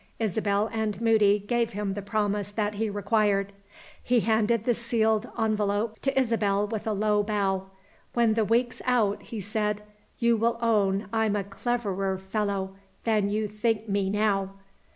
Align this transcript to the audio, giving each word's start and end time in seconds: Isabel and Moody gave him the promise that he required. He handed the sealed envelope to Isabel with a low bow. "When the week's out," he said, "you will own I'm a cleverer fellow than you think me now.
Isabel 0.17 0.67
and 0.73 0.99
Moody 0.99 1.37
gave 1.37 1.73
him 1.73 1.93
the 1.93 2.01
promise 2.01 2.49
that 2.49 2.73
he 2.73 2.89
required. 2.89 3.53
He 4.01 4.21
handed 4.21 4.63
the 4.65 4.73
sealed 4.73 5.29
envelope 5.37 5.99
to 5.99 6.19
Isabel 6.19 6.65
with 6.65 6.87
a 6.87 6.91
low 6.93 7.21
bow. 7.21 7.67
"When 8.15 8.33
the 8.33 8.43
week's 8.43 8.81
out," 8.85 9.21
he 9.21 9.39
said, 9.39 9.83
"you 10.17 10.37
will 10.37 10.57
own 10.59 11.07
I'm 11.13 11.35
a 11.35 11.43
cleverer 11.43 12.17
fellow 12.17 12.77
than 13.03 13.29
you 13.29 13.47
think 13.47 13.87
me 13.89 14.09
now. 14.09 14.53